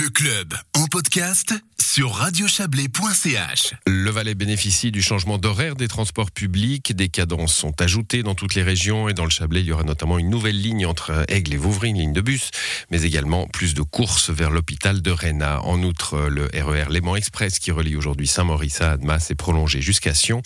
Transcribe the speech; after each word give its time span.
Le 0.00 0.10
club 0.10 0.54
en 0.74 0.86
podcast 0.86 1.54
sur 1.80 2.12
radiochablais.ch. 2.12 3.74
Le 3.86 4.10
Valais 4.10 4.34
bénéficie 4.34 4.92
du 4.92 5.00
changement 5.00 5.38
d'horaire 5.38 5.74
des 5.74 5.88
transports 5.88 6.30
publics. 6.30 6.94
Des 6.94 7.08
cadences 7.08 7.54
sont 7.54 7.80
ajoutées 7.80 8.22
dans 8.22 8.34
toutes 8.34 8.54
les 8.54 8.62
régions 8.62 9.08
et 9.08 9.14
dans 9.14 9.24
le 9.24 9.30
Chablais, 9.30 9.60
il 9.60 9.66
y 9.66 9.72
aura 9.72 9.84
notamment 9.84 10.18
une 10.18 10.28
nouvelle 10.28 10.60
ligne 10.60 10.86
entre 10.86 11.24
Aigle 11.28 11.54
et 11.54 11.56
Vouvry, 11.56 11.88
une 11.88 11.98
ligne 11.98 12.12
de 12.12 12.20
bus, 12.20 12.50
mais 12.90 13.02
également 13.02 13.46
plus 13.48 13.74
de 13.74 13.82
courses 13.82 14.30
vers 14.30 14.50
l'hôpital 14.50 15.02
de 15.02 15.10
Réna. 15.10 15.62
En 15.62 15.82
outre, 15.82 16.28
le 16.28 16.48
RER 16.54 16.90
Léman 16.90 17.16
Express 17.16 17.58
qui 17.58 17.70
relie 17.70 17.96
aujourd'hui 17.96 18.28
Saint-Maurice 18.28 18.80
à 18.82 18.92
Admas 18.92 19.26
est 19.30 19.34
prolongé 19.34 19.80
jusqu'à 19.80 20.14
Sion. 20.14 20.42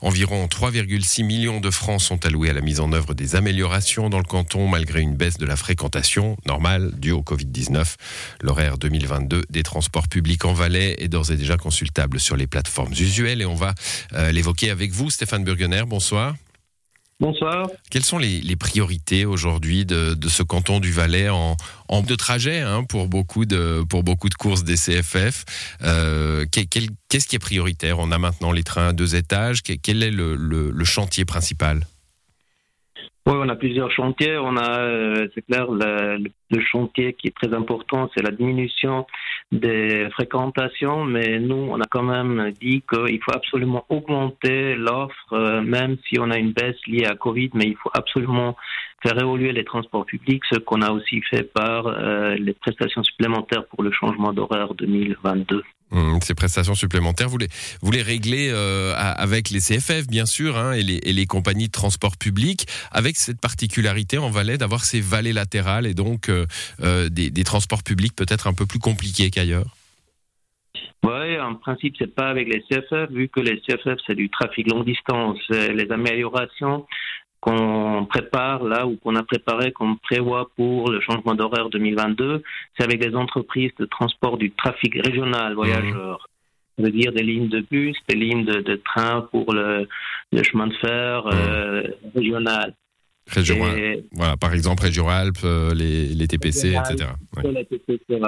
Environ 0.00 0.46
3,6 0.46 1.24
millions 1.24 1.60
de 1.60 1.70
francs 1.70 2.00
sont 2.00 2.24
alloués 2.24 2.50
à 2.50 2.54
la 2.54 2.62
mise 2.62 2.80
en 2.80 2.92
œuvre 2.92 3.14
des 3.14 3.36
améliorations 3.36 4.08
dans 4.08 4.18
le 4.18 4.24
canton 4.24 4.66
malgré 4.66 5.02
une 5.02 5.16
baisse 5.16 5.36
de 5.36 5.46
la 5.46 5.56
fréquentation 5.56 6.36
normale 6.46 6.92
due 6.98 7.12
au 7.12 7.22
Covid-19. 7.22 7.96
L'horaire 8.40 8.78
2022 8.98 9.42
des 9.50 9.62
transports 9.62 10.08
publics 10.08 10.44
en 10.44 10.52
Valais 10.52 10.96
est 10.98 11.08
d'ores 11.08 11.30
et 11.30 11.36
déjà 11.36 11.56
consultable 11.56 12.18
sur 12.18 12.36
les 12.36 12.46
plateformes 12.46 12.92
usuelles 12.92 13.42
et 13.42 13.46
on 13.46 13.54
va 13.54 13.74
euh, 14.14 14.32
l'évoquer 14.32 14.70
avec 14.70 14.92
vous, 14.92 15.10
Stéphane 15.10 15.44
Burgener. 15.44 15.82
Bonsoir. 15.86 16.34
Bonsoir. 17.18 17.66
Quelles 17.90 18.04
sont 18.04 18.18
les, 18.18 18.56
priorités 18.56 19.24
aujourd'hui 19.24 19.86
de, 19.86 20.16
ce 20.28 20.42
canton 20.42 20.80
du 20.80 20.92
Valais 20.92 21.30
en, 21.30 21.56
de 22.02 22.14
trajet 22.14 22.60
hein, 22.60 22.84
pour, 22.84 23.08
beaucoup 23.08 23.46
de, 23.46 23.84
pour 23.88 24.02
beaucoup 24.02 24.28
de 24.28 24.34
courses 24.34 24.64
des 24.64 24.74
CFF 24.74 25.44
euh, 25.82 26.44
Qu'est-ce 26.50 27.26
qui 27.26 27.36
est 27.36 27.38
prioritaire? 27.38 27.98
On 27.98 28.12
a 28.12 28.18
maintenant 28.18 28.52
les 28.52 28.64
trains 28.64 28.88
à 28.88 28.92
deux 28.92 29.14
étages. 29.16 29.62
Quel 29.62 30.02
est 30.02 30.10
le 30.10 30.84
chantier 30.84 31.24
principal? 31.24 31.86
Oui, 33.26 33.34
on 33.36 33.48
a 33.48 33.56
plusieurs 33.56 33.90
chantiers. 33.90 34.38
On 34.38 34.56
a, 34.56 34.78
euh, 34.78 35.26
c'est 35.34 35.42
clair, 35.42 35.68
le, 35.68 36.18
le, 36.50 36.60
chantier 36.60 37.12
qui 37.14 37.26
est 37.26 37.34
très 37.34 37.52
important, 37.52 38.08
c'est 38.14 38.22
la 38.22 38.30
diminution 38.30 39.04
des 39.50 40.08
fréquentations. 40.12 41.04
Mais 41.04 41.40
nous, 41.40 41.68
on 41.70 41.80
a 41.80 41.86
quand 41.90 42.04
même 42.04 42.52
dit 42.60 42.84
qu'il 42.88 43.20
faut 43.24 43.32
absolument 43.34 43.84
augmenter 43.88 44.76
l'offre, 44.76 45.32
euh, 45.32 45.60
même 45.60 45.96
si 46.08 46.20
on 46.20 46.30
a 46.30 46.38
une 46.38 46.52
baisse 46.52 46.76
liée 46.86 47.06
à 47.06 47.16
Covid. 47.16 47.50
Mais 47.54 47.64
il 47.64 47.76
faut 47.76 47.90
absolument 47.94 48.56
faire 49.02 49.20
évoluer 49.20 49.52
les 49.52 49.64
transports 49.64 50.06
publics, 50.06 50.44
ce 50.52 50.60
qu'on 50.60 50.82
a 50.82 50.92
aussi 50.92 51.20
fait 51.22 51.52
par 51.52 51.88
euh, 51.88 52.36
les 52.36 52.54
prestations 52.54 53.02
supplémentaires 53.02 53.66
pour 53.66 53.82
le 53.82 53.90
changement 53.90 54.32
d'horaire 54.32 54.74
2022. 54.74 55.64
Hum, 55.92 56.18
ces 56.20 56.34
prestations 56.34 56.74
supplémentaires, 56.74 57.28
vous 57.28 57.38
les, 57.38 57.46
vous 57.80 57.92
les 57.92 58.02
réglez 58.02 58.50
euh, 58.50 58.92
avec 58.96 59.50
les 59.50 59.60
CFF, 59.60 60.08
bien 60.08 60.26
sûr, 60.26 60.56
hein, 60.56 60.72
et, 60.72 60.82
les, 60.82 60.96
et, 61.04 61.12
les, 61.12 61.26
compagnies 61.26 61.68
de 61.68 61.72
transport 61.72 62.16
public, 62.16 62.66
avec 62.90 63.16
cette 63.16 63.40
particularité 63.40 64.18
en 64.18 64.28
Valais 64.28 64.58
d'avoir 64.58 64.84
ces 64.84 65.00
vallées 65.00 65.32
latérales 65.32 65.86
et 65.86 65.94
donc 65.94 66.28
euh, 66.28 66.44
euh, 66.82 67.08
des, 67.08 67.30
des, 67.30 67.44
transports 67.44 67.84
publics 67.84 68.16
peut-être 68.16 68.48
un 68.48 68.52
peu 68.52 68.66
plus 68.66 68.80
compliqués 68.80 69.30
qu'ailleurs? 69.30 69.76
Oui, 71.04 71.38
en 71.38 71.54
principe, 71.54 71.94
c'est 71.98 72.12
pas 72.12 72.30
avec 72.30 72.48
les 72.48 72.62
CFF, 72.62 73.12
vu 73.12 73.28
que 73.28 73.38
les 73.38 73.60
CFF, 73.60 74.00
c'est 74.08 74.16
du 74.16 74.28
trafic 74.28 74.68
longue 74.68 74.86
distance. 74.86 75.38
Les 75.50 75.86
améliorations 75.92 76.84
qu'on 77.46 78.06
prépare 78.06 78.64
là 78.64 78.86
ou 78.86 78.96
qu'on 78.96 79.14
a 79.14 79.22
préparé, 79.22 79.70
qu'on 79.70 79.94
prévoit 79.96 80.50
pour 80.56 80.90
le 80.90 81.00
changement 81.00 81.34
d'horaire 81.34 81.70
2022, 81.70 82.42
c'est 82.76 82.84
avec 82.84 83.02
les 83.04 83.14
entreprises 83.14 83.70
de 83.78 83.84
transport 83.84 84.36
du 84.36 84.50
trafic 84.50 84.94
régional 84.94 85.54
voyageurs. 85.54 86.28
Ça 86.76 86.82
veut 86.82 86.90
dire 86.90 87.12
des 87.12 87.22
lignes 87.22 87.48
de 87.48 87.60
bus, 87.60 87.96
des 88.08 88.16
lignes 88.16 88.44
de, 88.44 88.82
train 88.84 89.28
pour 89.30 89.54
le, 89.54 89.86
chemin 90.42 90.66
de 90.66 90.74
fer 90.74 91.26
euh, 91.26 91.82
régional. 92.14 92.74
voilà, 94.12 94.36
par 94.36 94.52
exemple, 94.52 94.82
Région-Alpes, 94.82 95.38
euh, 95.44 95.72
les, 95.72 96.26
TPC, 96.26 96.74
etc. 96.74 97.10
Les 97.44 97.64
TPC, 97.64 98.18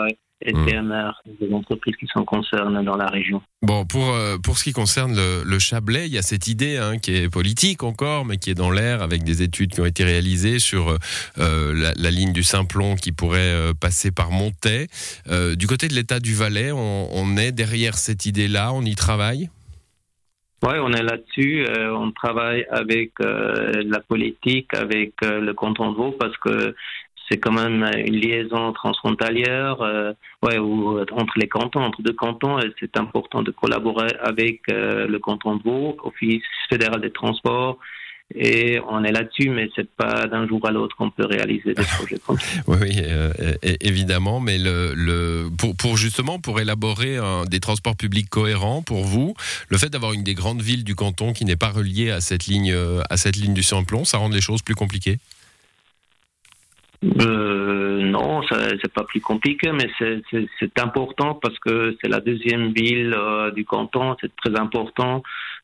et 0.40 0.52
mmh. 0.52 1.12
des 1.40 1.52
entreprises 1.52 1.96
qui 1.96 2.06
sont 2.06 2.24
concernées 2.24 2.84
dans 2.84 2.96
la 2.96 3.06
région. 3.06 3.42
Bon, 3.62 3.84
pour, 3.84 4.14
euh, 4.14 4.36
pour 4.38 4.56
ce 4.56 4.64
qui 4.64 4.72
concerne 4.72 5.16
le, 5.16 5.58
Chablais, 5.58 6.06
il 6.06 6.14
y 6.14 6.18
a 6.18 6.22
cette 6.22 6.46
idée 6.46 6.76
hein, 6.76 6.98
qui 6.98 7.16
est 7.16 7.28
politique 7.28 7.82
encore, 7.82 8.24
mais 8.24 8.36
qui 8.36 8.50
est 8.50 8.54
dans 8.54 8.70
l'air 8.70 9.02
avec 9.02 9.24
des 9.24 9.42
études 9.42 9.72
qui 9.72 9.80
ont 9.80 9.86
été 9.86 10.04
réalisées 10.04 10.60
sur 10.60 10.96
euh, 11.38 11.92
la, 11.96 12.10
ligne 12.10 12.32
du 12.32 12.44
Simplon 12.44 12.94
qui 12.94 13.10
pourrait 13.10 13.40
euh, 13.40 13.72
passer 13.74 14.12
par 14.12 14.30
Montaix. 14.30 14.86
du 15.56 15.66
côté 15.66 15.88
de 15.88 15.94
l'État 15.94 16.20
du 16.20 16.34
Valais, 16.34 16.70
on, 16.70 17.08
on 17.12 17.36
est 17.36 17.50
derrière 17.50 17.94
cette 17.94 18.24
idée-là, 18.26 18.72
on 18.72 18.82
y 18.82 18.94
travaille? 18.94 19.50
Oui, 20.62 20.74
on 20.80 20.92
est 20.92 21.02
là-dessus. 21.02 21.66
on 21.92 22.10
travaille 22.12 22.64
avec 22.70 23.12
la 23.20 24.00
politique, 24.00 24.74
avec 24.74 25.14
le 25.22 25.52
canton 25.52 25.92
de 25.92 25.96
Vaud, 25.96 26.16
parce 26.18 26.36
que 26.38 26.74
c'est 27.28 27.38
quand 27.38 27.52
même 27.52 27.84
une 28.06 28.16
liaison 28.16 28.72
transfrontalière, 28.72 29.80
euh, 29.82 30.12
ouais, 30.42 30.58
ou, 30.58 30.98
euh, 30.98 31.04
entre 31.12 31.34
les 31.36 31.48
cantons, 31.48 31.80
entre 31.80 32.02
deux 32.02 32.12
cantons. 32.12 32.58
Et 32.58 32.72
c'est 32.80 32.96
important 32.96 33.42
de 33.42 33.50
collaborer 33.50 34.08
avec 34.20 34.62
euh, 34.70 35.06
le 35.06 35.18
canton 35.18 35.56
de 35.56 35.62
Vaud, 35.62 35.96
Office 36.04 36.42
fédéral 36.70 37.00
des 37.00 37.12
transports. 37.12 37.78
Et 38.34 38.78
on 38.86 39.04
est 39.04 39.12
là-dessus, 39.12 39.48
mais 39.48 39.70
c'est 39.74 39.88
pas 39.88 40.26
d'un 40.26 40.46
jour 40.46 40.60
à 40.66 40.70
l'autre 40.70 40.94
qu'on 40.96 41.08
peut 41.08 41.24
réaliser 41.24 41.72
des 41.72 41.82
projets 41.96 42.18
comme 42.26 42.38
ça. 42.38 42.60
oui, 42.66 42.76
oui 42.82 42.96
évidemment, 43.80 44.38
mais 44.38 44.58
le, 44.58 44.92
le 44.94 45.48
pour, 45.56 45.74
pour, 45.74 45.96
justement 45.96 46.38
pour 46.38 46.60
élaborer 46.60 47.16
un, 47.16 47.44
des 47.44 47.58
transports 47.58 47.96
publics 47.96 48.28
cohérents 48.28 48.82
pour 48.82 49.04
vous, 49.04 49.34
le 49.70 49.78
fait 49.78 49.88
d'avoir 49.88 50.12
une 50.12 50.24
des 50.24 50.34
grandes 50.34 50.60
villes 50.60 50.84
du 50.84 50.94
canton 50.94 51.32
qui 51.32 51.46
n'est 51.46 51.56
pas 51.56 51.70
reliée 51.70 52.10
à 52.10 52.20
cette 52.20 52.44
ligne 52.46 52.74
à 53.08 53.16
cette 53.16 53.36
ligne 53.36 53.54
du 53.54 53.62
Samplon, 53.62 54.04
ça 54.04 54.18
rend 54.18 54.28
les 54.28 54.42
choses 54.42 54.60
plus 54.60 54.74
compliquées? 54.74 55.18
Euh, 57.04 58.02
non, 58.02 58.42
c'est 58.48 58.92
pas 58.92 59.04
plus 59.04 59.20
compliqué, 59.20 59.70
mais 59.72 59.88
c'est 60.00 60.78
important 60.80 61.34
parce 61.34 61.58
que 61.60 61.96
c'est 62.00 62.08
la 62.08 62.20
deuxième 62.20 62.72
ville 62.72 63.14
euh, 63.14 63.52
du 63.52 63.64
canton. 63.64 64.16
C'est 64.20 64.34
très 64.34 64.58
important 64.58 65.22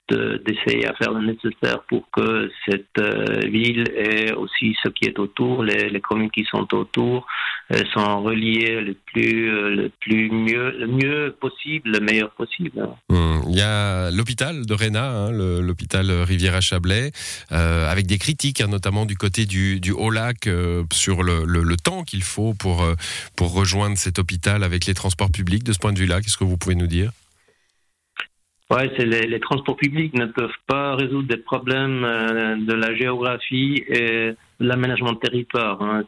d'essayer 0.09 0.87
à 0.87 0.95
faire 0.95 1.13
le 1.13 1.27
nécessaire 1.27 1.83
pour 1.89 2.09
que 2.13 2.51
cette 2.69 2.99
euh, 2.99 3.41
ville 3.49 3.85
et 3.97 4.33
aussi 4.33 4.77
ce 4.83 4.89
qui 4.89 5.07
est 5.07 5.19
autour, 5.19 5.63
les, 5.63 6.01
communes 6.01 6.31
qui 6.31 6.45
sont 6.45 6.73
autour, 6.75 7.27
euh, 7.73 7.83
sont 7.93 8.23
reliées 8.23 8.81
le 8.81 8.95
plus, 9.07 9.51
le 9.51 9.91
plus 10.01 10.31
mieux, 10.31 10.71
le 10.79 10.87
mieux 10.87 11.37
possible, 11.41 11.91
le 11.91 12.01
meilleur 12.01 12.31
possible. 12.33 12.87
Hum, 13.09 13.43
il 13.49 13.57
y 13.57 13.63
a 13.63 14.11
l'hôpital 14.11 14.67
de 14.67 14.75
Réna, 14.75 15.09
hein, 15.09 15.33
l'hôpital 15.33 16.11
Rivière-à-Chablais, 16.11 17.13
avec 17.51 18.07
des 18.07 18.19
critiques, 18.19 18.61
hein, 18.61 18.69
notamment 18.69 19.07
du 19.07 19.17
côté 19.17 19.47
du, 19.47 19.81
Haut-Lac 19.93 20.49
sur 20.93 21.23
le, 21.23 21.77
temps 21.77 22.05
qu'il 22.05 22.23
faut 22.23 22.55
pour, 22.55 22.83
euh, 22.83 22.95
pour 23.37 23.53
rejoindre 23.53 23.97
cet 23.97 24.19
hôpital 24.19 24.63
avec 24.65 24.87
les 24.87 24.95
transports 24.95 25.31
publics. 25.31 25.65
De 25.65 25.73
ce 25.73 25.79
point 25.79 25.93
de 25.93 25.99
vue-là, 25.99 26.21
qu'est-ce 26.21 26.37
que 26.37 26.45
vous 26.45 26.57
pouvez 26.57 26.75
nous 26.75 26.87
dire? 26.87 27.11
Ouais, 28.75 28.91
c'est 28.97 29.05
les, 29.05 29.39
transports 29.39 29.77
publics 29.77 30.15
ne 30.15 30.27
peuvent 30.27 30.51
pas 30.67 30.97
résoudre 30.97 31.29
des 31.29 31.37
problèmes 31.37 32.03
euh, 32.05 32.57
de 32.57 32.73
la 32.73 32.93
géographie 32.97 33.85
et 33.87 34.33
l'aménagement 34.59 35.12
de 35.12 35.19
territoire. 35.19 35.81
Hein. 35.81 36.03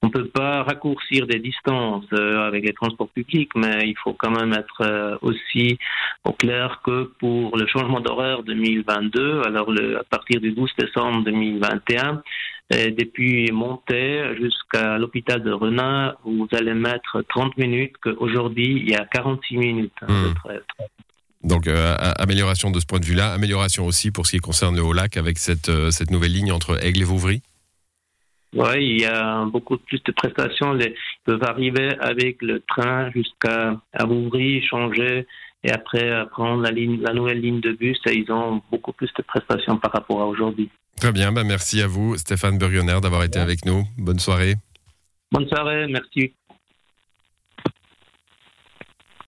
On 0.00 0.06
ne 0.06 0.12
peut 0.12 0.28
pas 0.28 0.62
raccourcir 0.62 1.26
des 1.26 1.40
distances 1.40 2.04
euh, 2.12 2.46
avec 2.46 2.64
les 2.64 2.72
transports 2.72 3.08
publics, 3.08 3.50
mais 3.56 3.88
il 3.88 3.96
faut 3.98 4.12
quand 4.12 4.30
même 4.30 4.52
être 4.52 5.18
aussi 5.22 5.76
au 6.22 6.32
clair 6.32 6.82
que 6.84 7.10
pour 7.18 7.56
le 7.56 7.66
changement 7.66 8.00
d'horaire 8.00 8.44
2022, 8.44 9.42
alors 9.46 9.72
le, 9.72 9.98
à 9.98 10.04
partir 10.04 10.40
du 10.40 10.52
12 10.52 10.70
décembre 10.78 11.24
2021, 11.24 12.22
depuis 12.70 13.50
Montaix 13.50 14.36
jusqu'à 14.40 14.98
l'hôpital 14.98 15.42
de 15.42 15.50
Renat, 15.50 16.16
vous 16.24 16.46
allez 16.52 16.74
mettre 16.74 17.22
30 17.28 17.56
minutes, 17.56 17.94
qu'aujourd'hui, 18.02 18.82
il 18.86 18.90
y 18.90 18.94
a 18.94 19.04
46 19.04 19.56
minutes. 19.56 19.92
Hein, 20.02 20.32
hmm. 20.46 21.03
Donc, 21.44 21.66
euh, 21.66 21.94
amélioration 22.18 22.70
de 22.70 22.80
ce 22.80 22.86
point 22.86 22.98
de 22.98 23.04
vue-là, 23.04 23.32
amélioration 23.32 23.84
aussi 23.86 24.10
pour 24.10 24.26
ce 24.26 24.32
qui 24.32 24.38
concerne 24.38 24.74
le 24.76 24.82
Haut-Lac 24.82 25.18
avec 25.18 25.38
cette, 25.38 25.68
euh, 25.68 25.90
cette 25.90 26.10
nouvelle 26.10 26.32
ligne 26.32 26.50
entre 26.50 26.82
Aigle 26.82 27.02
et 27.02 27.04
Vouvry 27.04 27.42
Oui, 28.54 28.76
il 28.80 29.02
y 29.02 29.04
a 29.04 29.44
beaucoup 29.44 29.76
plus 29.76 30.02
de 30.02 30.12
prestations. 30.12 30.74
ils 30.78 30.94
peuvent 31.24 31.44
arriver 31.44 31.94
avec 32.00 32.40
le 32.40 32.60
train 32.66 33.10
jusqu'à 33.10 33.76
Vouvry, 34.00 34.64
changer 34.66 35.26
et 35.64 35.70
après 35.70 36.26
prendre 36.30 36.62
la, 36.62 36.70
ligne, 36.70 37.00
la 37.02 37.12
nouvelle 37.12 37.40
ligne 37.40 37.60
de 37.60 37.72
bus 37.72 37.98
et 38.06 38.14
ils 38.14 38.30
ont 38.32 38.62
beaucoup 38.70 38.92
plus 38.92 39.10
de 39.16 39.22
prestations 39.22 39.76
par 39.78 39.92
rapport 39.92 40.22
à 40.22 40.26
aujourd'hui. 40.26 40.70
Très 41.00 41.12
bien, 41.12 41.32
bah 41.32 41.42
merci 41.44 41.82
à 41.82 41.86
vous 41.86 42.16
Stéphane 42.16 42.58
Burgoner 42.58 43.00
d'avoir 43.02 43.24
été 43.24 43.38
avec 43.38 43.64
nous. 43.64 43.84
Bonne 43.98 44.18
soirée. 44.18 44.54
Bonne 45.32 45.48
soirée, 45.48 45.86
merci. 45.88 46.32